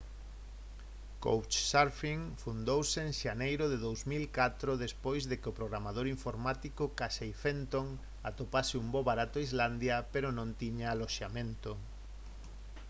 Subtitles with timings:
[1.23, 7.87] couchsurfing fundouse en xaneiro de 2004 despois de que o programador informático casey fenton
[8.29, 11.71] atopase un voo barato a islandia pero non tiña aloxamento